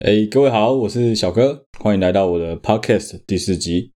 [0.00, 3.90] 哎，各位好，我是小哥，欢迎来到我的 Podcast 第四集。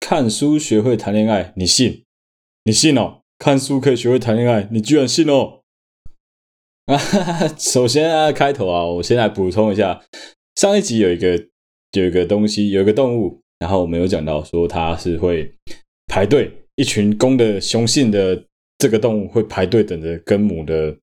[0.00, 2.04] 看书学会谈恋爱，你信？
[2.64, 3.20] 你信哦？
[3.38, 5.60] 看书可以学会谈恋爱，你居然信哦？
[6.86, 6.96] 啊，
[7.58, 10.02] 首先啊，开头啊，我先来补充一下，
[10.54, 11.36] 上一集有一个
[11.92, 15.52] 有一个东西，有一个动物，然后我们有讲到说它是会
[16.06, 18.42] 排队，一群公的雄性的
[18.78, 20.96] 这个动物会排队等着跟母的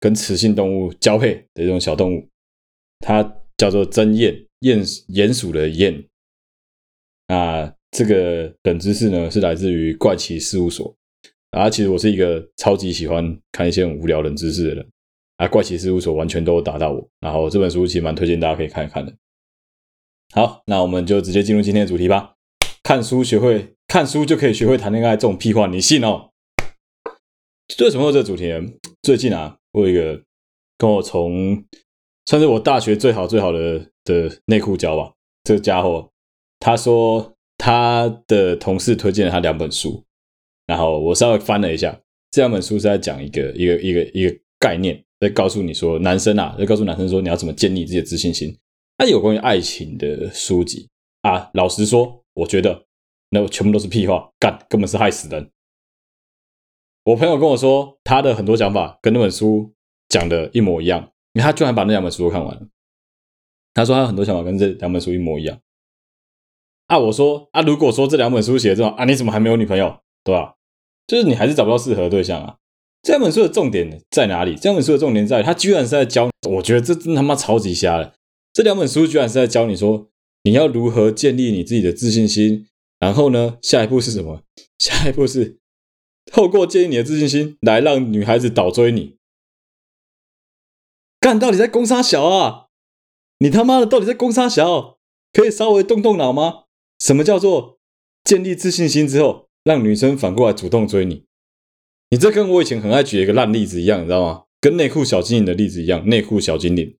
[0.00, 2.26] 跟雌性动物交配的这种小动物。
[3.00, 6.06] 它叫做真鼹，鼹鼹鼠的鼹。
[7.28, 10.94] 那这个冷知识呢，是来自于怪奇事务所。
[11.50, 14.88] 啊，其实我是一个超级喜欢看一些很无聊冷知识的人。
[15.36, 17.08] 啊，怪奇事务所完全都打到我。
[17.18, 19.12] 然后这本书其实蛮推荐大家可以看一看的。
[20.32, 22.34] 好，那我们就直接进入今天的主题吧。
[22.82, 26.30] 看书学会，看书就可以学会谈恋爱，这种屁话你信哦？
[27.80, 28.52] 为什么有这个主题？
[29.02, 30.22] 最近啊，我有一个
[30.76, 31.64] 跟我从
[32.26, 35.12] 算是我大学最好最好的的内裤交吧。
[35.44, 36.10] 这个家伙，
[36.58, 40.04] 他说他的同事推荐了他两本书，
[40.66, 41.98] 然后我稍微翻了一下，
[42.30, 48.56] 这两本书是在讲一个一个一个一个概念，在告诉你说，男生啊，在告诉男生说你要怎么建立自己的自信心。
[48.98, 50.88] 那有关于爱情的书籍
[51.22, 52.86] 啊，老实说，我觉得
[53.30, 55.50] 那全部都是屁话，干，根本是害死人。
[57.04, 59.72] 我朋友跟我说，他的很多想法跟那本书
[60.10, 61.10] 讲的一模一样。
[61.38, 62.66] 他居然把那两本书都看完了。
[63.72, 65.60] 他说他很多想法跟这两本书一模一样。
[66.88, 70.00] 啊，我说啊，如果说这两本书写的这种啊，你怎么还没有女朋友？
[70.24, 70.54] 对吧？
[71.06, 72.56] 就是你还是找不到适合的对象啊。
[73.02, 74.56] 这两本书的重点在哪里？
[74.56, 78.14] 这两本书的重点在，他居然是在教，我觉得这真他妈超级瞎了。
[78.52, 80.08] 这两本书居然是在教你说，
[80.42, 82.66] 你要如何建立你自己的自信心。
[82.98, 84.42] 然后呢，下一步是什么？
[84.78, 85.58] 下一步是
[86.26, 89.16] 透过建立你的自信心来让女孩子倒追你。
[91.20, 92.66] 干，到底在攻杀小啊？
[93.38, 94.98] 你他妈的到底在攻杀小？
[95.32, 96.64] 可以稍微动动脑吗？
[96.98, 97.78] 什么叫做
[98.24, 101.24] 建立自信心之后，让女生反过来主动追你？
[102.10, 104.44] 你这跟我以前很爱举一个烂例子一样，你知道吗？
[104.60, 106.96] 跟内裤小精灵的例子一样，内裤小精灵，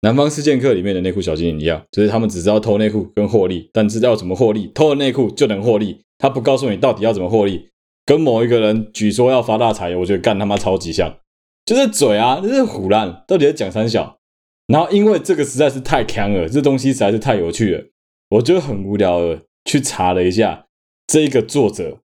[0.00, 6.04] 南方四剑客里面的内裤小精灵一样，就是他们只知道偷内裤跟获利，但知道怎么获利，偷了内裤就能获利。
[6.18, 7.70] 他不告诉你到底要怎么获利，
[8.04, 11.18] 跟某一个人举说要发大财，我觉得干他妈超级像。
[11.64, 14.18] 就是嘴啊，就是胡乱，到底在讲三小？
[14.66, 17.84] 然后因为这个实在是太强了，这东西实在是太有趣了，
[18.28, 20.68] 我就很无聊的去查了一下
[21.06, 22.00] 这个作者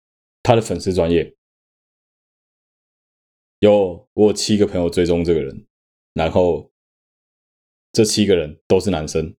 [0.43, 1.34] 他的粉丝专业，
[3.61, 5.67] 有我有七个朋友追踪这个人，
[6.15, 6.71] 然后
[7.93, 9.34] 这七个人都是男生，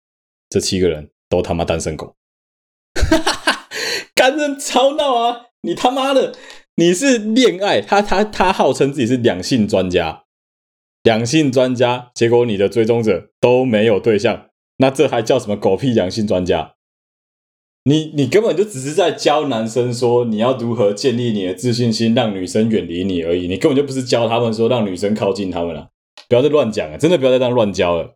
[0.50, 2.16] 这七个人都他妈单身狗，
[2.94, 3.70] 哈哈哈，
[4.14, 5.48] 干人超闹啊！
[5.62, 6.36] 你他妈的！
[6.82, 10.24] 你是恋爱，他他他号称自己是两性专家，
[11.04, 14.48] 两性专家，结果你的追踪者都没有对象，
[14.78, 16.74] 那这还叫什么狗屁两性专家？
[17.84, 25.90] 你你根本就只是在教男生说你要如何建立你的自信心，让女生远离你而已，你根本就不是教他们说让女生靠近他们了，
[26.28, 28.16] 不要再乱讲了，真的不要再这样乱教了，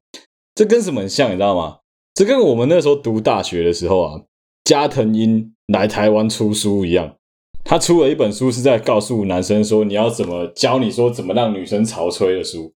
[0.55, 1.81] 这跟什么很像，你知道吗？
[2.15, 4.21] 这跟我们那时候读大学的时候啊，
[4.63, 7.17] 加藤鹰来台湾出书一样。
[7.65, 12.73] 他出了一本书，是在告诉男生说你要怎么教你说怎么让女生潮吹的书。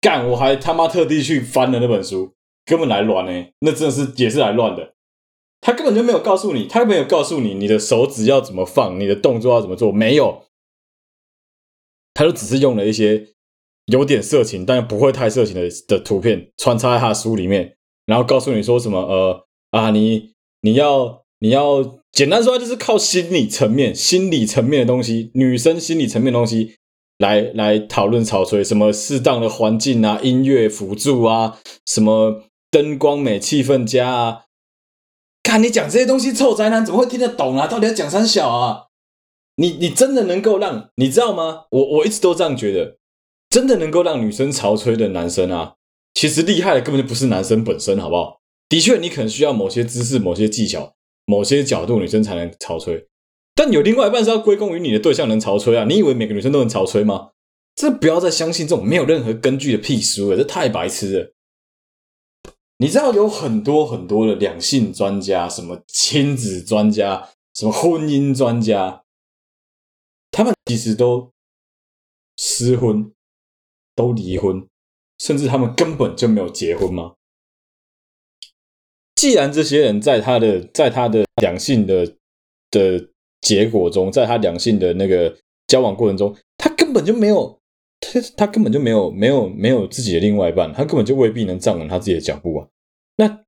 [0.00, 2.32] 干，我还他妈特地去翻了那本书，
[2.64, 4.94] 根本来乱呢，那真的是也是来乱的。
[5.60, 10.44] 他根本就没有告诉你，他没有告诉你你的手指要怎么放，你的动作要怎么做，没有。
[12.14, 13.28] 他就只是用了一些
[13.86, 21.98] 有点色情，但又不会太色情的的图片穿插在他的书里面，然后告诉你说什么呃啊，你你要你要。
[22.12, 26.74] 简单说，就是靠心理层面、心理层面的东西，女生心理层面的东西
[27.16, 34.42] 来来讨论潮吹，什么适当的环境啊、音乐辅助啊、什么灯光美、气氛佳啊。
[35.42, 37.66] 看你讲这些东西，臭宅男怎么会听得懂啊？
[37.66, 38.88] 到底要讲三小啊？
[39.56, 41.64] 你你真的能够让你知道吗？
[41.70, 42.98] 我我一直都这样觉得，
[43.48, 45.76] 真的能够让女生潮吹的男生啊，
[46.12, 48.40] 其实厉害的根本就不是男生本身，好不好？
[48.68, 50.92] 的确，你可能需要某些知识、某些技巧。
[51.24, 53.06] 某些角度女生才能潮吹，
[53.54, 55.84] 但有另外一半是要归功于你的对象能潮吹啊！
[55.88, 57.30] 你以为每个女生都能潮吹吗？
[57.74, 61.32] 这不要再相信这种没有任何根据的屁书了，这太白痴了！
[62.78, 69.04] 你知道有很多很多的两性专家，什么亲子专家，什么婚姻专家，
[70.30, 71.30] 他们其实都
[72.36, 73.12] 失婚，
[73.94, 74.66] 都离婚，
[75.18, 77.14] 甚至他们根本就没有结婚吗？
[79.22, 82.04] 既然这些人在他的在他的两性的
[82.72, 83.08] 的
[83.40, 85.32] 结果中，在他两性的那个
[85.68, 87.56] 交往过程中，他根本就没有
[88.00, 92.66] 他他根本就没有没有没有自己的另外一半，他根本就未必能站稳他自己的脚步啊。
[93.14, 93.44] 那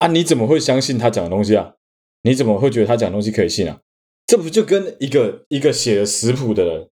[0.00, 1.76] 啊，你怎么会相信他讲的东西啊？
[2.24, 3.80] 你怎么会觉得他讲的东西可以信啊？
[4.26, 6.90] 这不就跟一个一个写了食谱的人，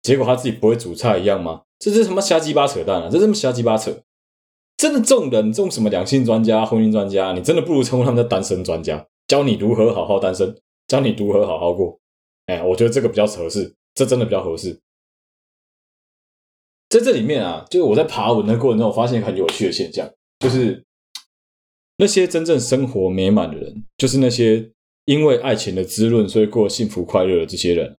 [0.00, 1.62] 结果他自己不会煮菜一样吗？
[1.80, 3.08] 这是什么瞎鸡巴扯淡啊！
[3.10, 4.00] 这是什么瞎鸡巴扯？
[4.82, 10.52] 真的，这种人，这种什么两性专家、婚姻专家，你真的不如称呼他们叫单身专家，教你如何好好单身，
[10.88, 12.00] 教你如何好好过。
[12.46, 14.76] 哎，我觉得这个比较合适，这真的比较合适。
[16.88, 20.84] 在这里面啊，就是我在爬文的过程中，我发现一个很有趣的现象，就是
[21.98, 24.68] 那些真正生活美满的人，就是那些
[25.04, 27.96] 因为爱情的滋润，所以过幸福快乐的这些人。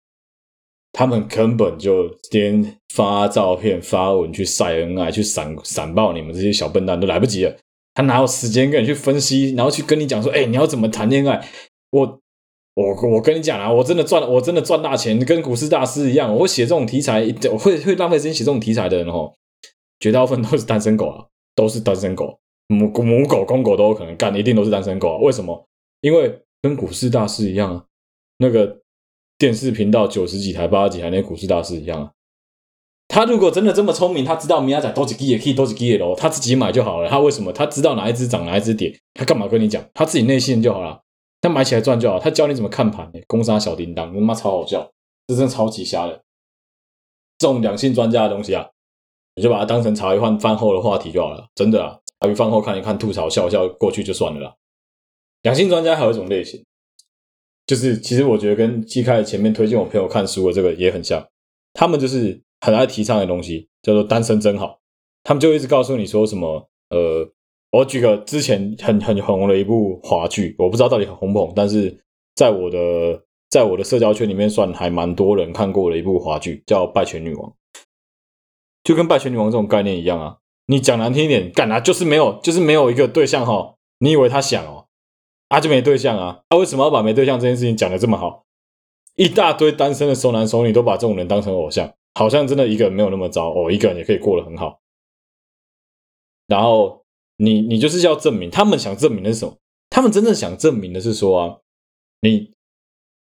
[0.94, 7.56] 他们根本就连发照片、发文去晒恩爱、去闪闪爆你们这些小笨蛋都来不及了。
[7.96, 11.44] 他哪有时间跟你去分析，然后去跟你讲说：“哎，你要怎么谈恋爱？”
[11.92, 12.20] 我、
[12.76, 16.36] 我、我跟你讲啊，我真的赚，我真的赚大钱，跟股市大师一样。
[16.36, 19.34] 我写这种题材，我会会浪费时间写这种题材的人哦，
[20.00, 21.26] 绝大部分都是单身狗啊，
[21.56, 25.18] 都是单身狗，母母狗、公狗都有可能干，一定都是单身狗啊。
[25.18, 25.68] 为什么？
[26.02, 27.84] 因为跟股市大师一样啊，
[28.38, 28.83] 那个。
[29.38, 32.14] 电视频道九十几台、八十几台，那股市大师一样。
[33.08, 37.10] 他如果真的这么聪明，他知道明仔载多几 G 也可以多几 G 的，他自己买就好了。
[37.10, 37.54] 他为什么？
[37.54, 39.84] 他知道哪一只涨，哪一只跌，他干嘛跟你讲？
[39.94, 41.02] 他自己内心就好了。
[41.42, 42.18] 他买起来赚就好。
[42.18, 44.90] 他教你怎么看盘，攻杀小叮当，他妈超好笑，
[45.28, 46.22] 这真的超级瞎的。
[47.38, 48.70] 这种两性专家的东西啊，
[49.36, 51.46] 你就把它当成茶余饭饭后的话题就好了。
[51.54, 54.56] 真的啊，茶余饭后看一看，吐槽笑笑过去就算了啦。
[55.44, 56.64] 两性专家还有一种类型。
[57.66, 61.26] 就是，其实我觉得跟季开前面推荐我朋友看书的这个也很像，
[61.74, 64.80] 他们就是很爱提倡的东西，叫做单身真好。
[65.24, 67.26] 他们就一直告诉你说什么，呃，
[67.72, 71.98] 我举个之前很很红的一部华剧，我不知道到底很红不红，但是
[72.36, 77.50] 在我的在我的社交圈里面算还蛮多人看过的一部华剧，叫《败犬女王》，
[78.84, 80.40] 就跟《败犬女王》这种概念一样啊。
[80.66, 83.76] 你讲难听一点，干啊，就是没有，就是没有一个对象哈。
[84.00, 84.88] 你以为他想哦？
[85.54, 86.42] 他、就没对象啊？
[86.50, 88.44] 他、啊、为什么要把没对象这件事情讲得这么好？
[89.16, 94.80] 一大堆单身的熟男熟女都把这种人当成偶像，好像真的一个人没有那么糟哦，一个人也可以过得很好。
[96.48, 97.04] 然后
[97.38, 99.56] 你你就是要证明，他们想证明的是什么？
[99.90, 101.58] 他们真正想证明的是说啊，
[102.22, 102.52] 你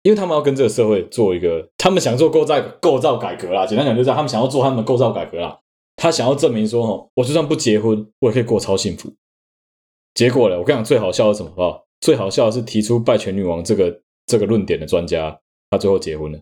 [0.04, 3.66] 因为他们要跟这个社会做一个，他们想做构造构造改革啦。
[3.66, 5.60] 简单讲就是，他们想要做他们的构造改革啦。
[5.98, 9.13] 他想要证明说，哦，我就算不结婚，我也可以过超幸福。
[10.13, 11.86] 结果呢，我跟你讲，最好笑的是什么？
[12.01, 15.39] 最好笑的是提出败犬女王这个这个论点的专家，
[15.69, 16.39] 他最后结婚了。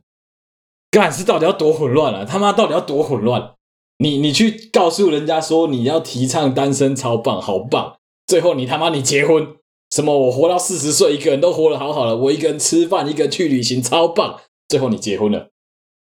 [0.90, 2.26] 干是到底要多混乱啊？
[2.26, 3.54] 他妈到底要多混乱？
[3.98, 9.56] 你你去告诉人家说你要提倡单身超棒好棒，最后你他妈你结婚
[9.92, 10.18] 什么？
[10.18, 14.40] 我活到四十岁，一个人都活得好好的，我一个人吃饭，一个人去旅行，超棒。
[14.70, 15.50] 最后你结婚了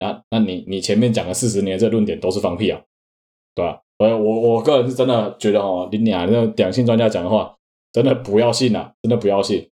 [0.00, 0.22] 啊？
[0.30, 2.80] 那你你前面讲了四十年这论点都是放屁啊？
[3.54, 3.80] 对吧？
[3.98, 7.54] 呃，我我个人是真的觉得哦，你俩那个两性专家讲的话。
[7.92, 8.92] 真的不要信啊！
[9.02, 9.70] 真的不要信。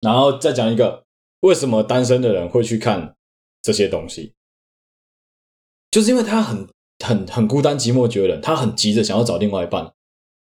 [0.00, 1.04] 然后再讲一个，
[1.40, 3.14] 为什么单身的人会去看
[3.62, 4.34] 这些东西？
[5.90, 6.66] 就是因为他很、
[7.04, 9.92] 很、很孤单、寂寞、觉得他很急着想要找另外一半，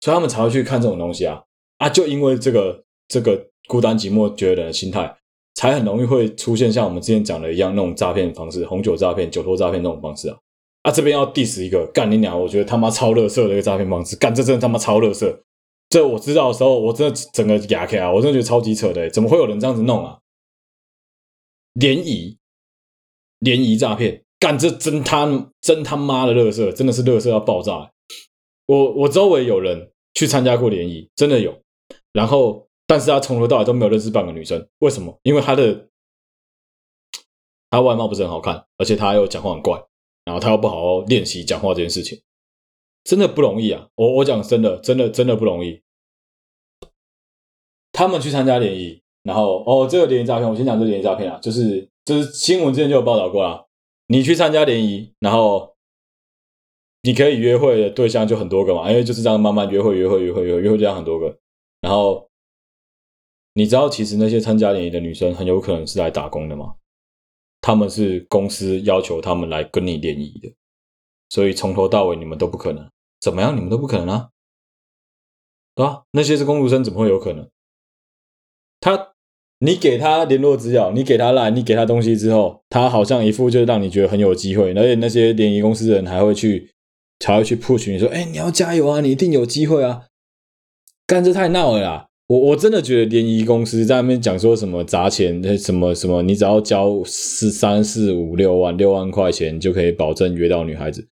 [0.01, 1.43] 所以他们才会去看这种东西啊！
[1.79, 5.17] 啊，就因为这个、这个孤单、寂寞、觉得的心态，
[5.55, 10.39] 才很容易会出现像我们之前讲的一样那种诈骗方式，红酒诈骗、酒托诈骗那种方式啊！
[10.83, 12.41] 啊，这边要 diss 一个，干你娘！
[12.41, 15.44] 我觉得他妈超乐色的一个诈骗方式，干这真的他妈超乐色。
[15.95, 18.11] 这我知道的时候，我真的整个哑开啊！
[18.11, 20.19] 我真的觉得超级扯的，怎么会有人这样子弄啊？
[21.75, 22.37] 联谊，
[23.39, 27.93] 联谊诈骗，干这真他真他妈的乐色，真的是乐色要爆炸！
[28.67, 31.63] 我我周围有人去参加过联谊，真的有。
[32.13, 35.17] 然后，但是他从头到尾都没有认识半个女生，为什么？
[35.23, 35.89] 因为他的
[37.71, 39.81] 他外貌不是很好看，而且他又讲话很怪，
[40.25, 42.21] 然后他又不好好练习讲话这件事情，
[43.05, 43.87] 真的不容易啊！
[43.95, 45.84] 我我讲真的，真的真的不容易。
[47.95, 53.65] 他们去参加联谊，然后哦，这个联谊诈骗，我先讲这个联谊诈骗啊，就是就是新闻之前就有报道过啊。
[54.09, 55.77] 你去参加联谊，然后
[57.03, 61.39] 你可以约会的对象就很多个嘛，因为就是这样慢慢约会，约会，约会，约会，约会这样很多个。
[61.81, 62.29] 然后
[63.55, 66.75] 你知道，其实那些参加联谊的女生很有可能是来打工的吗？
[67.61, 70.53] 他们是公司要求他们来跟你联谊的，
[71.31, 72.91] 所以从头到尾你们都不可能。
[73.21, 73.57] 怎么样？
[73.57, 74.31] 你们都不可能啊？
[75.75, 76.03] 对吧？
[76.11, 77.49] 那些是工读生，怎么会有可能？
[78.85, 79.13] 他，
[79.61, 86.69] 你给他联络资料，你给他来，你给他东西之后，他好像一副就是让你觉得很有机会，而且那些联谊公司的人还会去，
[87.19, 90.09] 才会去 push 你说，哎，你要加油啊，你一定有机会啊！
[91.07, 92.07] 干这太闹了啦！
[92.27, 101.09] 我我真的觉得联谊公司在那边讲说什么砸钱，那什么什么，你只要交四三四五六万六万块钱就可以保证约到女孩子，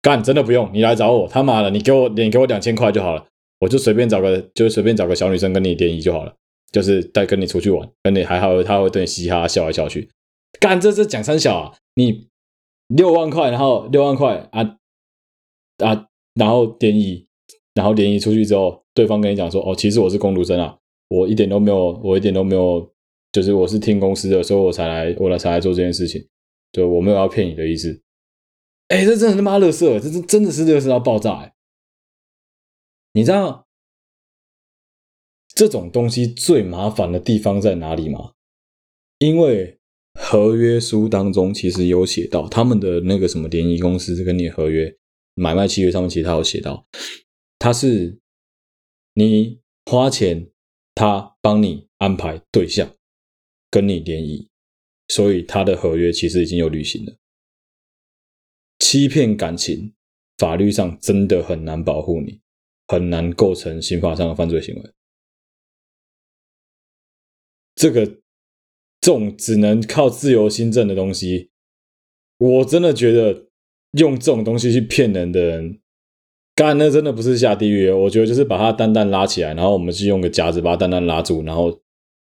[0.00, 3.26] 干真的不用，你来找我，他妈的，你给我你给我两千块就好了，
[3.58, 6.34] 我就随便找个就随便找个小女生跟你联谊就好了，
[6.70, 10.10] 就是带跟你出去玩，跟你还好，他会对你嘻嘻哈哈笑来笑去。
[10.60, 12.28] 干这这讲三小啊，你
[12.88, 14.76] 六万块，然后六万块啊
[15.78, 17.26] 啊，然后联谊，
[17.74, 20.76] 然后联谊出去之后，对方跟你讲说，哦，其实我是工读生啊，
[21.08, 22.92] 我一点都没有，我一点都没有，
[23.32, 26.26] 就是我是听公司的，所以我才来，我来才来做这件事情，
[26.72, 28.02] 就我没有要骗你的意思。
[28.88, 31.52] 哎，这真的他妈乐色，这真真的是乐色到爆炸哎！
[33.12, 33.67] 你知道
[35.58, 38.34] 这种东西最麻烦的地方在哪里吗？
[39.18, 39.80] 因为
[40.14, 44.96] 合约书当中其实有写到，他们的那个什么联谊公司跟你合约
[45.34, 46.86] 买卖契约上面，其实他有写到，
[47.58, 48.20] 他是
[49.14, 50.48] 你花钱，
[50.94, 52.94] 他帮你安排对象
[53.68, 54.48] 跟你联谊，
[55.08, 57.16] 所以他的合约其实已经有履行了。
[58.78, 59.92] 欺骗感情，
[60.36, 62.38] 法律上真的很难保护你，
[62.86, 64.92] 很难构成刑法上的犯罪行为。
[67.78, 68.04] 这个
[69.00, 71.50] 这种只能靠自由心证的东西，
[72.38, 73.44] 我真的觉得
[73.92, 75.78] 用这种东西去骗人的人，
[76.56, 77.88] 干那真的不是下地狱。
[77.88, 81.70] 我觉得就是把他蛋蛋拉起来，然后我们去用个夹子把蛋蛋拉住，然后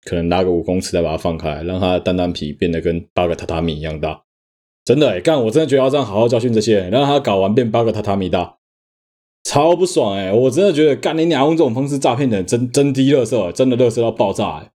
[0.03, 4.23] 可能拉个五公尺再把它放开，让他的蛋蛋皮变得跟八个榻榻米一样大。
[4.85, 5.43] 真的哎，干！
[5.45, 8.57] 我真的觉得要这样好好教训这些人，让他搞完变八个榻榻米大，
[9.43, 10.31] 超不爽哎！
[10.31, 14.70] 我真的觉得干你娘用这种方式诈骗人真真低垃圾，真的垃圾到爆炸哎！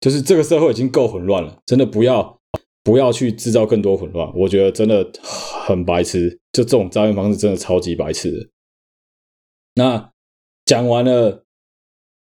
[0.00, 2.40] 就是这个社会已经够混乱了，真的不要
[2.82, 8.50] 不要去制造更多混乱，我觉得真的很白痴，就这种诈骗方式真的超级白痴。
[9.74, 10.12] 那
[10.64, 11.44] 讲完了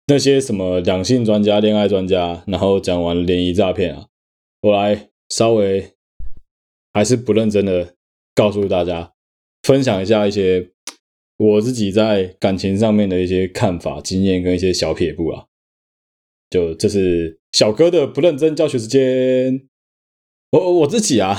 [0.07, 4.07] 那些什么两性专家、恋爱专家，然后讲完了联谊诈骗啊，
[4.63, 5.91] 我来稍微。
[6.97, 7.97] 还是不认真的
[8.37, 9.15] 告诉大家，
[9.65, 10.71] 分享一下一些
[11.37, 15.47] 我自己在感情上面的一些看法、经验跟一些小撇步啊。
[16.51, 19.67] 就这是小哥的不认真教学时间。
[20.51, 21.37] 我我自己啊，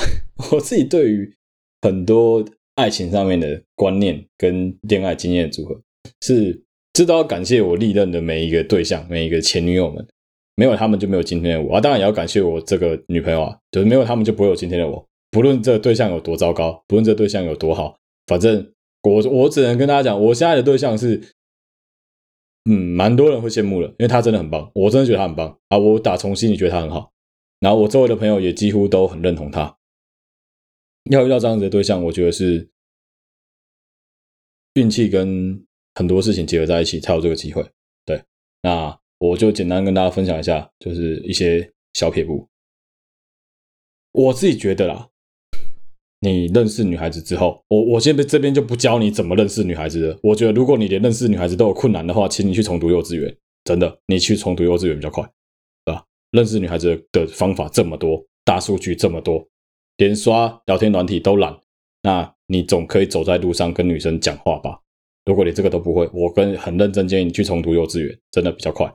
[0.51, 1.33] 我自己对于
[1.81, 2.43] 很多
[2.75, 5.81] 爱情上面的观念跟恋爱经验组合，
[6.21, 10.05] 是知道要感谢我历任的每一个对象、每一个前女友们，
[10.55, 11.79] 没有他们就没有今天的我啊。
[11.79, 15.05] 当然也要感谢我这个女朋友啊，就是没有他们就不会有今天的我。
[15.31, 17.97] 不论这个对象有多糟糕，不论这个对象有多好，
[18.27, 21.21] 反正我我只能跟大家讲，我现在的对象是，
[22.67, 27.13] 嗯，蛮多人会羡慕的，因为他真的很棒，我真的觉得他很棒啊，我打从心里觉得他很好，
[27.59, 29.77] 然后我周围的朋友也几乎都很认同他。
[31.11, 32.67] 要遇到这样子的对象，我觉得是
[34.73, 37.63] 运气跟很多事情结合在一起才有这个机会。
[38.03, 38.23] 对，
[38.63, 42.49] 那我就简单跟大家分享一下，就是一些小撇步，
[44.11, 45.09] 我自己觉得啦。
[46.25, 50.17] 你认识女孩子之后，我我现在这边就不教你怎么认识女孩子了。
[50.23, 53.31] 我觉得如果你连认识女孩子都有困难的话，请你去重读幼稚园，
[53.63, 55.23] 真的，你去重读幼稚园比较快，
[55.85, 56.03] 对吧？
[56.31, 59.47] 认识女孩子的方法这么多，大数据这么多，
[59.97, 61.55] 连刷聊天软体都懒，
[62.01, 64.79] 那你总可以走在路上跟女生讲话吧？
[65.25, 68.91] 如果你这个都不会，我跟很认真建议你去重读幼稚园，真的比较快。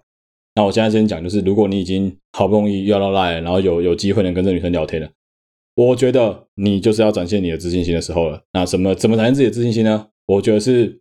[0.57, 5.09] 那我现在先讲，就是如果你已经好不容易要到赖，然后有有机会能跟这女生聊天了。
[5.81, 8.43] 我觉得你就是要展现你的自信心的时候了。
[8.53, 10.09] 那什么怎么展现自己的自信心呢？
[10.27, 11.01] 我觉得是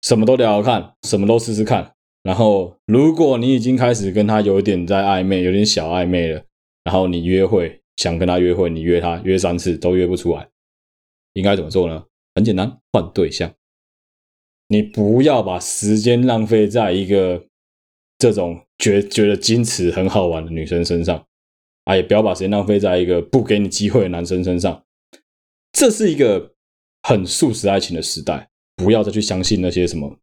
[0.00, 1.92] 什么都聊聊看，什么都试试看。
[2.22, 6.42] 然后，如果你已经开始跟他有点在暧昧，有点小暧昧了，
[6.84, 10.48] 然后你约会想跟他约会，你约他约三次都约不出来，
[11.34, 12.06] 应该怎么做呢？
[12.34, 13.52] 很简单，换对象。
[14.68, 17.44] 你不要把时间浪费在一个
[18.16, 21.26] 这种觉觉得矜持很好玩的女生身上。
[21.88, 24.84] 啊，也不要把时间浪费在一个不给你机会的男生身上。
[25.72, 26.52] 这是一个
[27.02, 30.18] 很速食爱情的时代，不要再去相信那些什么。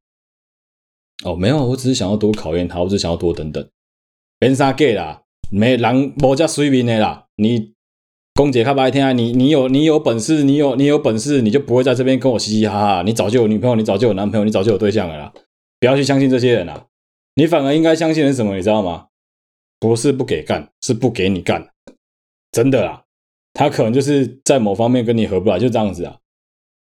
[1.24, 3.68] 哦，没有，我只是想要多考验他，我只是想要多等等。
[4.38, 7.26] 别啥给啦，没人无这水平的啦。
[7.38, 7.74] 你
[8.36, 13.02] 公姐开白天啊，你你有你有本事，你有你有本事，你就不会在这边跟我嘻嘻哈哈。
[13.02, 15.34] 你早就有女朋友，你早就有男朋友，你早就有对象了啦。
[15.80, 16.86] 不要去相信这些人啦，
[17.34, 18.56] 你反而应该相信的是什么？
[18.56, 19.08] 你知道吗？
[19.80, 21.70] 不是不给干，是不给你干，
[22.52, 23.04] 真的啦。
[23.54, 26.20] 他可能就是在某方面跟你合不来，就这样子啊。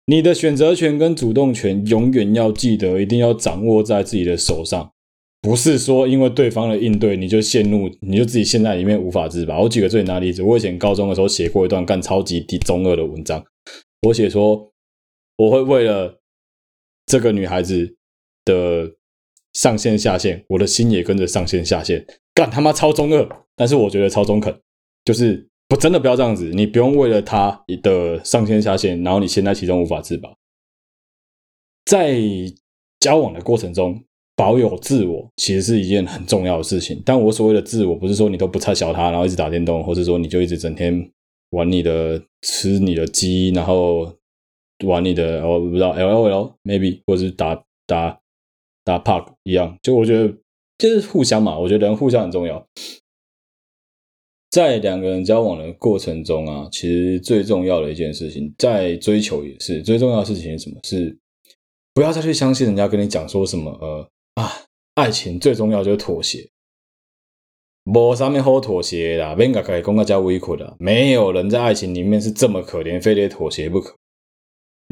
[0.06, 4.92] 你的选择权跟主动权永远要记得，一定要掌握在自己的手上。
[5.40, 9.58] 不是说因为对方的应对你就陷入，你就自己陷在里面无法自拔。
[9.58, 13.44] 我举个最简单的例子，我以前高中的时候写过一段干超级低中二的文章，
[14.02, 14.72] 我写说
[15.36, 16.20] 我会为了
[17.06, 17.96] 这个女孩子
[18.44, 18.92] 的
[19.52, 22.06] 上线下线，我的心也跟着上线下线。
[22.34, 24.54] 干他妈超中二，但是我觉得超中肯，
[25.04, 30.30] 就是不真的不要这样子，你不用为了他的上线下线，然后你陷在其中无法自拔。
[31.84, 32.20] 在
[33.00, 34.02] 交往的过程中，
[34.36, 37.02] 保有自我其实是一件很重要的事情。
[37.04, 41.10] 但我所谓的自我，不是说你都不差小他，然后一直打电动，或者说你就一直整天
[41.50, 44.10] 玩你的、吃你的鸡，然后
[44.84, 48.18] 玩你的，我不知道 L O L maybe，或者是打打
[48.84, 49.76] 打 Park 一样。
[49.82, 50.32] 就我觉得
[50.82, 52.66] 就是互相嘛，我觉得人互相很重要。
[54.50, 60.80] 在两个人交往的过程中啊，其实最重要的一件事情，在追求也是最重要的事情是什么？
[60.82, 61.16] 是
[61.94, 64.50] 不要再去相信人家跟你讲说什么呃啊，
[64.96, 66.50] 爱情最重要就是妥协，
[67.84, 73.96] 没啥么好妥协啦，别个可以公个加委屈的，没有人在爱情里面是这么可怜，非得妥协不可。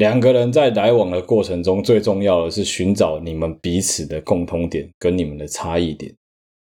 [0.00, 6.10] 两个人在来往的过程中，最重要的是寻找你们彼此的共通点跟你们的差异点，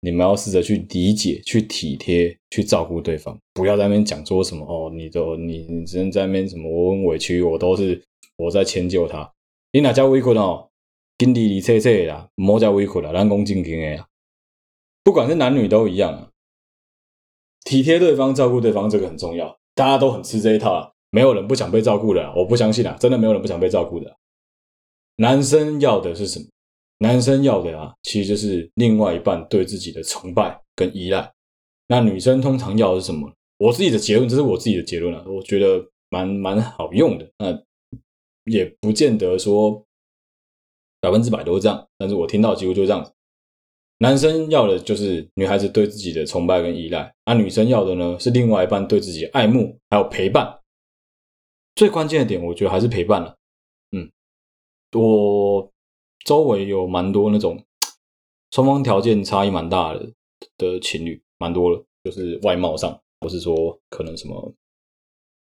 [0.02, 8.00] 你们要试着去理解、去体贴、去照顾对方，不要在那边讲说什么哦，你都你你只能在那边什么我很委屈，我都是
[8.38, 9.28] 我在迁就他。
[9.72, 10.70] 你哪叫委屈哦？
[11.18, 14.06] 跟你你切切啦，莫叫委屈啦，咱讲正经的呀。
[15.04, 16.30] 不管是男女都一样啊，
[17.64, 19.58] 体贴对方、照顾对方，这个很重要。
[19.74, 24.14] 大家都很吃这一套啊，没有人不想被照顾的，我不相信啊，真的没有人不想被照顾的。
[25.16, 26.46] 男生要的是什么？
[26.98, 31.32] 男生要的啊，其实就是另外一半对自己的崇拜跟依赖。
[31.88, 33.32] 那女生通常要的是什么？
[33.60, 37.26] 我自己的结论，这是我自己的结论啊，我觉得蛮蛮好用的。
[37.38, 37.58] 那。
[38.52, 39.84] 也不见得说
[41.02, 43.12] 百分之百都是这样，但是我听到几乎就是这样子。
[43.98, 50.60] 男生要的就是女孩子对自己的崇拜跟依赖，而、啊、女生要的呢是另外一半对自己的爱慕还有陪伴。
[51.76, 53.36] 最关键的点，我觉得还是陪伴了。
[53.92, 54.10] 嗯，
[54.94, 55.72] 我
[56.26, 57.64] 周围有蛮多那种
[58.52, 60.12] 双方条件差异蛮大的
[60.58, 64.54] 的情侣，蛮多了，就是外貌上，或是说可能什么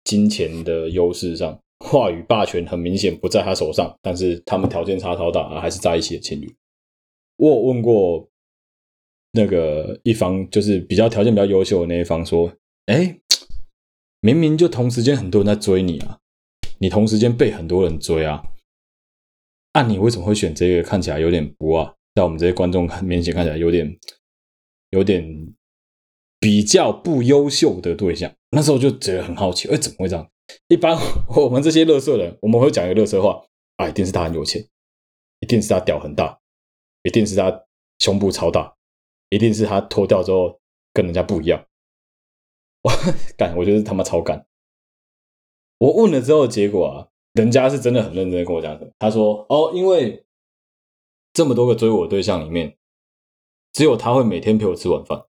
[0.04, 1.58] 金钱的优势上。
[1.82, 6.54] 话语霸权很明显不在他手上，但是他们条件差超大，还是在一起的情侣。
[7.36, 8.28] 我有问过
[9.32, 12.52] 那个一方，就是比较条件比较优秀的那一方，说
[12.84, 13.19] ：“哎，
[14.20, 16.18] 明明就同时间很多人在追你啊，
[16.78, 18.42] 你同时间被很多人追啊，
[19.72, 20.82] 按你为什么会选这个？
[20.82, 23.98] 看起来有点不啊，在我们这些观众面前看起来有点
[24.90, 25.54] 有点
[26.38, 28.30] 比较不优秀的对象。
[28.50, 30.28] 那时候就觉得很好奇，哎，怎么会这样？”
[30.68, 33.40] 一般我们这些乐色人，我们会讲一个乐色话
[33.76, 34.60] 啊，一定是他很有钱，
[35.38, 36.38] 一定是他屌很大，
[37.04, 37.64] 一定是他
[38.00, 38.74] 胸部超大，
[39.28, 40.60] 一定是他脱掉之后
[40.92, 41.64] 跟人家不一样。
[42.82, 42.90] 我
[43.36, 44.46] 干，我觉得他妈超干。
[45.78, 48.92] 我问了之后，结果啊，人家是真的很认真的跟我讲的。
[48.98, 50.24] 他说：“哦，因为
[51.32, 52.76] 这么多个追我对象里面，
[53.72, 55.24] 只有他会每天陪我吃晚饭，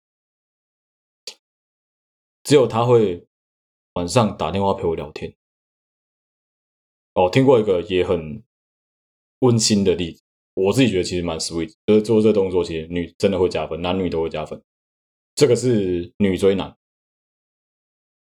[2.44, 3.24] 只有他会。”
[3.98, 5.36] 晚上打电话陪我聊天，
[7.16, 8.44] 哦，听过一个也很
[9.40, 10.22] 温馨的例子，
[10.54, 14.62] 我自己觉得其实蛮 sweet，就是做这个动作其实女真的会加分，男女都会加分。
[15.34, 16.78] 这个是女追男，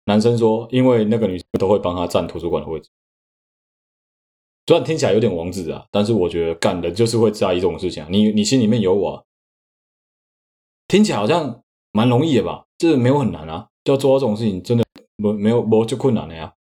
[0.05, 2.89] 男生说，因为那个女生都会帮他占图书馆的位置，
[4.67, 8.09] 虽然听起来有点王子啊，但是我觉得干的就是会在意这种事情啊。
[8.11, 9.23] 你你心里面有我啊，
[10.87, 11.61] 听起来好像
[11.91, 12.65] 蛮容易的吧？
[12.77, 14.83] 这没有很难啊，就要做到这种事情，真的。
[15.15, 16.51] 没没有没就困难了呀，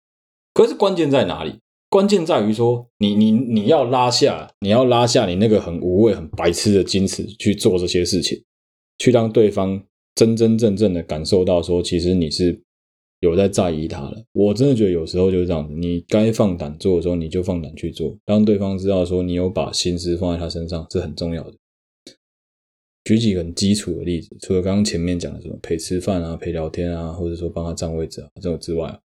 [0.53, 1.59] 可是关键在哪里？
[1.89, 8.45] 关键在于说你你你要拉下，你要拉下你那个很无谓、很白痴的矜持去做这些事情，
[8.99, 9.83] 去让对方
[10.15, 12.63] 真真正正的感受到说，其实你是
[13.23, 14.25] 有在在意他了。
[14.33, 21.57] 我真的觉得有时候就是这样子，你该放胆做的时候，你就放胆去做，让对方知道说你有把心思放在他身上，是很重要的。
[23.05, 29.01] 举几个很基础的例子，除了刚刚前面讲的什么陪吃饭啊、陪聊天啊，或者说帮他占位置啊这种之外，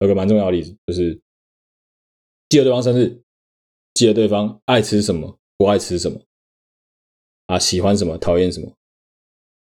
[0.00, 1.20] 有个蛮重要的例子，就是
[2.48, 3.22] 记得对方生日，
[3.94, 6.20] 记得对方爱吃什么、不爱吃什么，
[7.46, 8.72] 啊，喜欢什么、讨厌什么。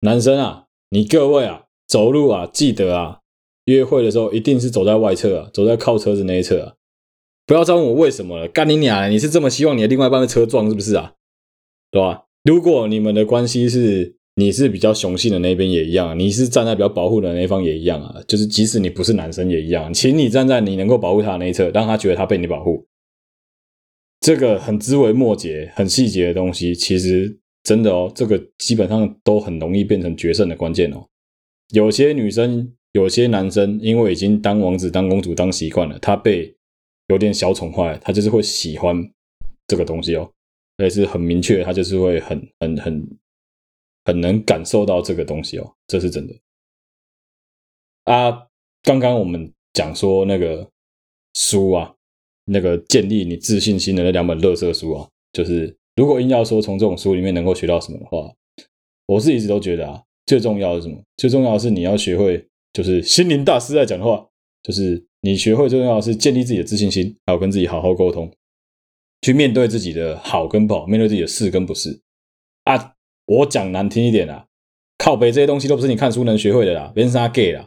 [0.00, 3.20] 男生啊，你各位啊，走路啊，记得啊，
[3.66, 6.74] 约会的时候一定是走在外侧啊，走在靠车子那一侧啊，
[7.46, 9.08] 不要再问我为什么了，干你娘！
[9.10, 11.12] 你是这么希望你的另外一半被车撞是不是啊？
[11.90, 12.24] 对吧？
[12.44, 22.86] 如果你们的关系是你是比较雄性的那边也一样，你是站在比较保护的那一方也一样啊，就是即使你不是男生也一样，请你站在你能够保护他的那一侧，让他觉得他被你保护。
[24.20, 31.06] 这个很枝微末节、很细节的东西，其实真的哦，这个基本上都很容易变成决胜的关键哦。
[31.72, 36.56] 有些女生、有些男生，因为已经当王子、当公主当习惯了，他被
[37.08, 38.96] 有点小宠坏，他就是会喜欢
[39.66, 40.32] 这个东西哦。
[40.78, 43.18] 也是很明确，他就是会很很很
[44.06, 46.34] 很能感受到这个东西哦，这是真的
[48.04, 48.46] 啊。
[48.82, 50.66] 刚刚我们讲说那个
[51.34, 51.94] 书啊，
[52.46, 58.32] 那个建立你自信心的那两本乐色书啊，就是如果硬要说从这种书里面能够学到什么的话，
[59.04, 60.98] 我是一直都觉得啊，最重要是什么？
[61.18, 62.46] 最重要的是你要学会，
[62.76, 64.26] 就是心灵大师在讲的话，
[64.62, 68.30] 就是你学会最重要的是建立自己的自信心，还有跟自己好好沟通，
[69.22, 72.02] 去面对自己的好跟不好，面对自己的是跟不是
[72.64, 72.92] 啊。
[73.24, 74.44] 我讲难听一点啊，
[74.98, 77.66] 靠北这些东西都不是你看书能学会的啦，别人是他 gay 啦。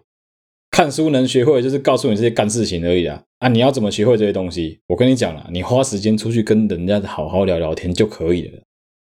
[0.70, 3.24] 看书能学会就是告诉你这些干事情而已啊！
[3.40, 4.80] 啊，你要怎么学会这些东西？
[4.86, 8.62] 我跟你讲了，你花时间出去跟人家好好聊聊天就可以了。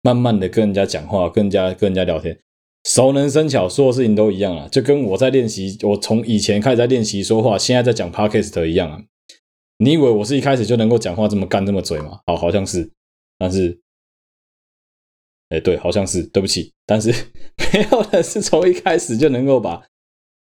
[0.04, 2.40] 慢慢的跟人家讲话，跟人家跟人家聊天，
[2.90, 4.68] 熟能生巧，所有事情都一样啊。
[4.68, 9.00] 就跟我在练习，我从以前开始在练习说话，现在在讲 podcast 一样啊。
[9.78, 12.22] 你以为我是一开始就能够讲话这么干这么嘴吗？
[12.26, 12.92] 好，好像是，
[13.38, 13.80] 但是，
[15.50, 17.12] 哎，对，好像是，对不起，但是
[17.72, 19.84] 没有的是从一开始就能够把。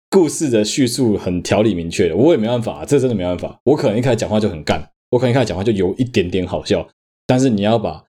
[0.09, 3.59] 故事的叙述很条理明确的，我也没办法，这真的没办法。
[3.63, 6.87] 我可能一开始讲话就很干，我可能一开始讲话就有一点点好笑，
[7.25, 8.03] 但是你要把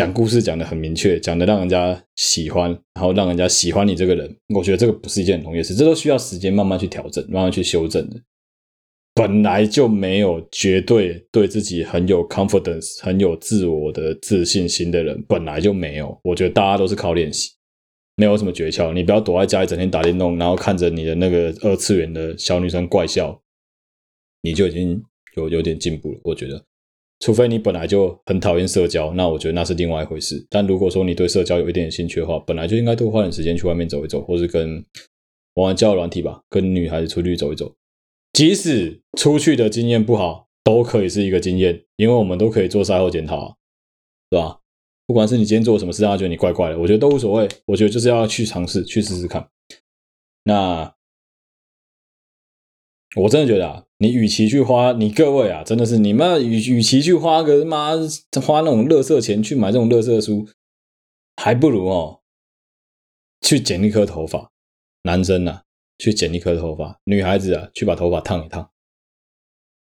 [0.00, 8.16] 讲故事讲得很明确，讲得让人家喜欢，然后让人家喜欢你这个人，我觉得这个不是一件很容易事，这都需要时间慢慢去调整，慢慢去修正的。
[9.12, 16.18] 本来就没有绝对对自己很有 confidence、很有自我的自信心的人，本来就没有。
[16.24, 17.50] 我觉得大家都是靠练习。
[18.16, 23.38] 没有什么诀窍，你不要躲在家里整天打电动，然后看着你的那个二次元的小女生怪笑，
[24.40, 25.02] 你就已经
[25.36, 26.20] 有有点进步了。
[26.24, 26.64] 我觉得，
[27.20, 30.44] 除非你本来就很讨厌社交，那我觉得那是另外一回事。
[30.50, 34.84] 但如果说你对社交有一点兴趣的话，本来就应该多花点时间去外面走一走，或是跟
[35.54, 37.74] 玩玩交友软体吧，跟女孩子出去走一走。
[38.32, 43.54] 即使出去的经验不好，都可以是一个经验，因为我们都可以做赛后检讨啊，
[44.30, 44.58] 是吧？
[45.06, 47.48] 不管是你今天做什么事，让他觉得你怪怪的，我觉得都无所谓。
[47.66, 49.46] 我觉得就是要去尝试，去试试看。
[50.44, 50.94] 那
[53.16, 57.90] 我真的觉得啊，你与其去花，你各位啊，真的是你们与与其去花个妈
[58.42, 60.48] 花那种垃圾钱去买这种垃圾书，
[61.36, 62.20] 还不如哦
[63.40, 64.50] 去剪一颗头发。
[65.02, 65.62] 男生啊，
[65.98, 68.70] 去剪一颗头发；女孩子啊，去把头发烫一烫。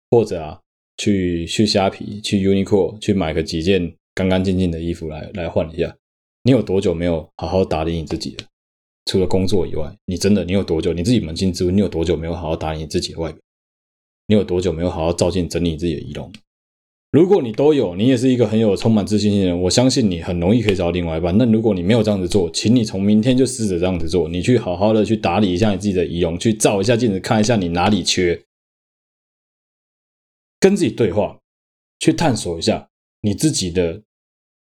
[0.10, 0.62] 或者啊，
[0.98, 3.96] 去去虾皮、去 Uniqlo 去买个几件。
[4.14, 5.96] 干干净净的衣服来来换一下，
[6.44, 8.46] 你有多久没有好好打理你自己了？
[9.06, 10.94] 除了工作以外，你真的你有多久？
[10.94, 13.42] 你自己扪心自问，你有多久没有好好打理你自己的外表？
[14.28, 16.32] 你有多久没有好好照镜整理自己的仪容？
[17.12, 21.38] 如果你都有，你也是一个很有充满自信心的人，我相信你很容易可以找到另外一半。
[21.38, 28.42] 那如果你没有这样子做，请你从明天就试着这样子做，你去好好的去打理一下你自己的仪容，去照一下镜子，看一下你哪里缺，
[30.60, 31.40] 跟自己对话，
[32.00, 32.88] 去探索一下。
[33.24, 34.04] 你自己的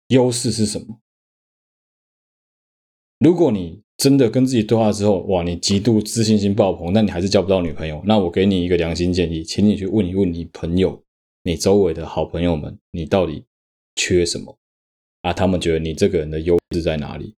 [0.08, 1.00] 优势是什么？
[3.20, 11.02] 如果你真的跟自己对话之后，哇，你极度自信心爆棚，但你还是交不到女朋友，那我给你一个良心建议，请你去问一问你朋友，
[11.44, 13.46] 你周围的好朋友们，你到底
[13.96, 14.58] 缺什么？
[15.22, 17.34] 啊，他们觉得你这个人的优势在哪里？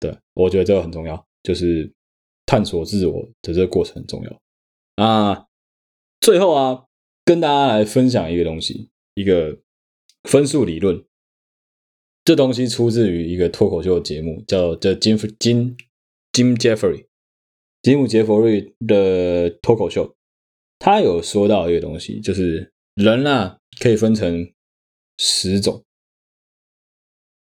[0.00, 1.88] 对，我觉得这个很重要，就是
[2.44, 5.04] 探索自我的这个过程很重要。
[5.04, 5.46] 啊，
[6.20, 6.86] 最后啊，
[7.24, 9.60] 跟大家来分享一个东西，一个。
[10.24, 11.02] 分数理论，
[12.22, 15.76] 这东西出自于一个脱口秀节目，叫叫金金
[16.32, 17.06] 金杰弗瑞，
[17.82, 20.14] 吉姆杰弗瑞的脱口秀，
[20.78, 24.52] 他有说到一个东西，就是人啊可以分成
[25.16, 25.82] 十种，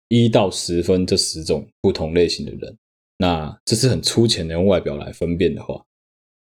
[0.09, 2.79] 一到十分这十种不同类型的人，
[3.19, 5.85] 那这是很粗浅的用外表来分辨的话，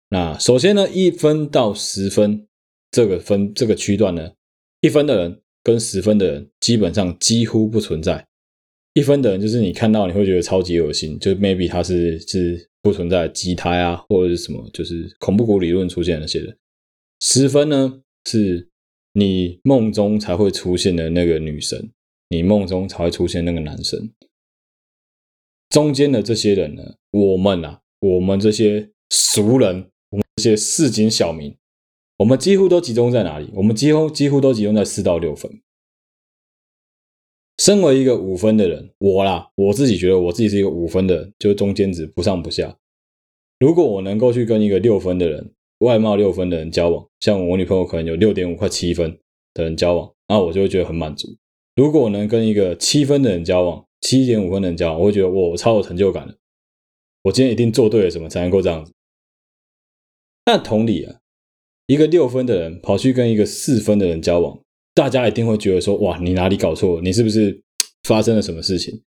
[0.09, 2.47] 那首先呢，一分到十分
[2.89, 4.31] 这个分这个区段呢，
[4.79, 5.40] 一分的人。
[5.63, 8.25] 跟十分的人基本上几乎不存在，
[8.93, 16.57] 一分的人就是你看到你会觉得超级恶心，就 maybe 他是是不存在畸胎啊，或者是什么，就是恐怖谷理论出现那些人。
[17.19, 18.69] 十分呢，是
[19.13, 21.91] 你梦中才会出现的那个女神，
[22.29, 24.11] 你梦中才会出现那个男神。
[25.69, 31.55] 中间的这些人呢，我们啊，我们这些俗人，我们这些市井小民。
[32.21, 33.49] 我们几乎都集中在哪里？
[33.55, 35.59] 我们几乎几乎都集中在四到六分。
[37.57, 42.77] 身为一个五分的人，我啦，我自己觉得我自己是一个五分的人，就是中间值不上不下。
[43.59, 49.17] 如果我能够去跟一个六分的人，外貌六分的人交往，像我女朋友可能有六点五快七分
[49.55, 51.27] 的人交往，那我就会觉得很满足。
[51.75, 56.37] 如果我能跟一个七分的人交往，七点五分的人交往，我会觉得我超有成就感的。
[57.23, 58.93] 我今天一定做对了什么才能够这样子。
[60.45, 61.20] 那同理啊。
[61.91, 64.57] 一个六分的人跑去跟一个四分的人交往，
[64.93, 67.01] 大家一定会觉得说：“哇，你哪里搞错？
[67.01, 67.61] 你是不是
[68.07, 69.03] 发生了什么事情？”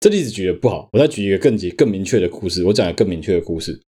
[0.00, 2.62] 这例子举得不好，我再举一个更更明确的故事。
[2.64, 3.80] 我讲一个更明确的故事。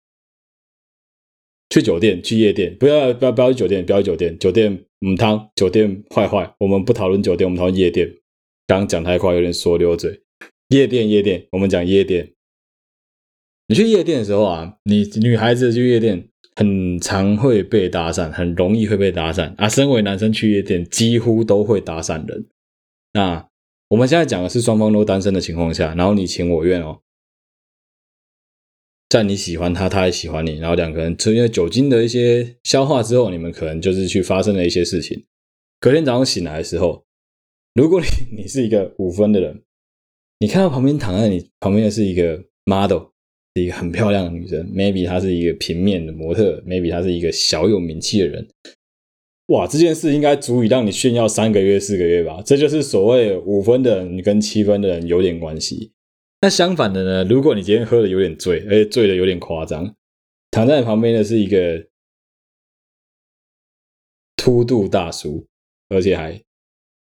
[1.69, 8.09] 去酒店，去夜店，不要不要不要去酒店，不要去酒店，酒店母汤，酒店坏坏，我们不讨论酒店，我们讨论夜店。
[8.67, 10.23] 刚刚讲太快，有点说溜嘴。
[10.69, 12.33] 夜店，夜店，我们讲夜店。
[13.69, 19.69] 你去夜店的时候啊，你女孩子去夜店很常会被搭讪，很容易会被搭讪啊。
[19.69, 22.47] 身为男生去夜店，几乎都会搭讪人。
[23.13, 23.49] 那
[23.89, 27.01] 我们现在讲的是双方都单身的情况下，然后你情我愿哦。
[29.09, 35.25] 在你喜欢他，他也喜欢你，然后两个人因为酒精的一些消化之后，你们可能就是去发生了一些事情。
[35.79, 37.05] 隔天早上醒来的时候，
[37.75, 39.63] 如果你你是一个五分的人，
[40.41, 43.11] 你看到旁边躺在你旁边的是一个 model，
[43.57, 48.47] 是一个很漂亮的女生，maybe 她是一个平面的模特，maybe 她是一个小有名气的人，
[49.47, 52.43] 哇，这件事应该足以让你炫耀三个月四个月吧？
[52.45, 55.93] 这就是所谓五分的人跟七分的人有点关系。
[56.43, 57.25] 那相反的呢？
[57.25, 59.95] 如果你今天喝的有点醉，而且醉的有点夸张，
[60.51, 61.87] 躺在你旁边的是一个
[64.37, 65.47] 秃度大叔，
[65.89, 66.39] 而且还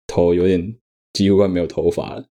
[0.06, 0.74] 头有点
[1.12, 2.24] 几乎快没有头发了。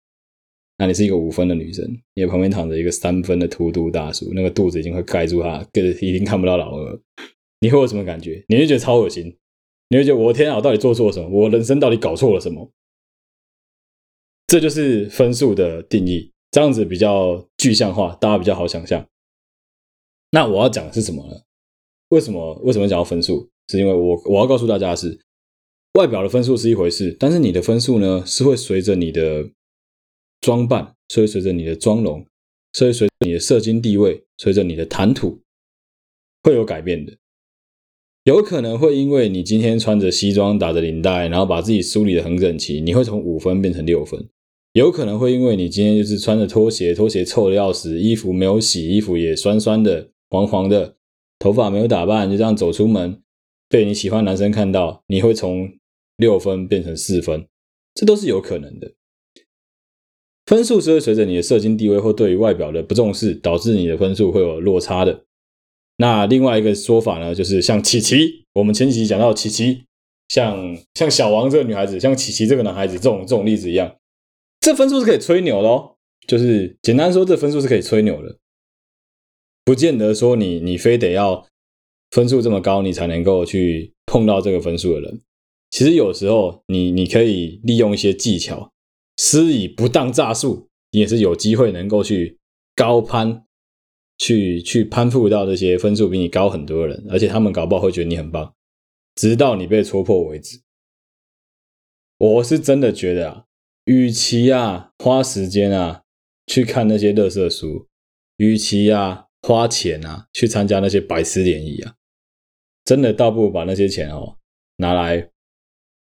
[0.80, 6.98] 那你是一个五分的女生，你旁边躺着一个三分的秃度大叔，那个肚子已经快盖住他，个已经看不到老二。
[7.60, 8.42] 你会有什么感觉？
[8.48, 9.36] 你会觉得超恶心？
[9.90, 11.28] 你会觉得我的天啊，我到底做错了什么？
[11.28, 12.72] 我人生到底搞错了什么？
[14.46, 16.32] 这就是分数的定义。
[16.50, 19.06] 这样子比较具象化，大家比较好想象。
[20.30, 21.42] 那我要讲的是什么呢？
[22.08, 23.50] 为什么为什么讲到分数？
[23.68, 25.20] 是因为我我要告诉大家的是，
[25.98, 29.50] 外表的分数是一回事，但是你的分数呢，是会随着你的
[30.40, 32.24] 装扮，所以随着你的妆容，
[32.72, 35.40] 所以随着你的社经地位，随着你的谈吐，
[36.42, 37.16] 会有改变的。
[38.24, 44.28] 有可能会因为你今天穿着西装，打着领带，然后把自己梳理得很整齐，你会从五分变成六分。
[44.72, 50.96] 有可能会因为你今天就是穿着拖鞋，拖鞋臭的要死，衣服没有洗，衣服也酸酸的、黄黄的，
[51.38, 53.20] 头发没有打扮，就这样走出门，
[53.68, 55.72] 被你喜欢男生看到，你会从
[56.16, 57.46] 六分变成四分，
[57.94, 58.92] 这都是有可能的。
[60.50, 65.22] 分数是会随着你的社经地位或对于外表的不重视，导致你的分数会有落差的。
[65.98, 69.84] 那另外一个说法呢，就是像琪琪，我们前几集讲到琪琪，
[70.28, 73.94] 像像小王这个女孩子，像琪琪这个男孩子，这种这种例子一样。
[74.58, 75.94] 这分数是可以吹牛的哦，
[76.26, 78.36] 就是简单说，这分数是可以吹牛的，
[79.64, 81.46] 不见得说你你非得要
[82.10, 85.20] 分数这么高，你才能够去碰到这个分数的人。
[85.70, 88.72] 其实有时候你你可以利用一些技巧，
[89.22, 92.38] 施以不当诈术，你也是有机会能够去
[92.74, 93.44] 高攀，
[94.16, 98.54] 去去攀附到这些分数比你高很多的人，而且他们搞不好会觉得你很棒，
[99.16, 100.62] 直到你被戳破为止。
[102.16, 103.44] 我是真的觉得啊。
[103.84, 106.04] 与其啊花时间啊
[106.46, 107.88] 去看那些垃圾书，
[108.38, 111.96] 与其啊花钱啊去参加那些白痴联谊啊，
[112.84, 114.38] 真的倒不如把那些钱哦
[114.76, 115.30] 拿来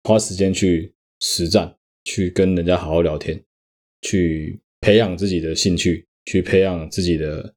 [0.03, 3.45] 花时间去实战，去跟人家好好聊天，
[4.03, 7.55] 去培养自己的兴趣，去培养自己的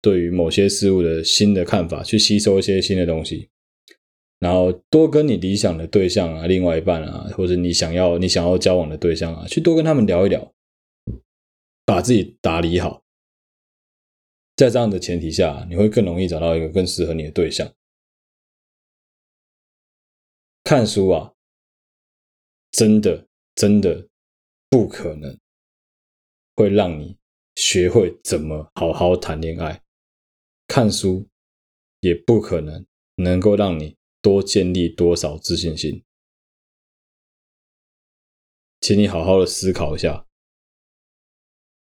[0.00, 3.50] 对于某些事物的新的看法，去吸收一些新的东西。
[4.40, 10.54] 然后多跟你理想的对象啊，另外一半啊，或者你想要你想要交往的对象啊，去多跟他们聊一聊，
[11.84, 13.04] 把自己打理好。
[14.56, 17.72] 在这样的前提下，你会更容易找到一个更适合你的对象。
[20.64, 21.34] 看书啊，
[22.70, 23.27] 真的
[23.58, 24.08] 真的
[24.70, 25.36] 不可能
[26.54, 27.18] 会让你
[27.56, 29.82] 学会怎么好好谈恋爱，
[30.68, 31.26] 看书
[31.98, 33.98] 也不可能能够让你。
[34.20, 36.04] 多建立多少自信心？
[38.80, 40.26] 请你好好的思考一下，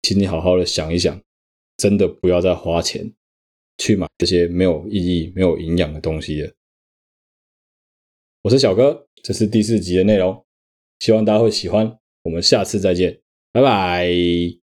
[0.03, 1.23] 请你好好的想一想，
[1.77, 3.15] 真的不要再花钱
[3.79, 6.53] 去买这些没有意义、没有营养的东西了。
[8.43, 10.44] 我是小哥，这是第四集的内容，
[11.05, 11.99] 希望大家会喜欢。
[12.23, 13.21] 我们下次再见，
[13.53, 14.64] 拜拜。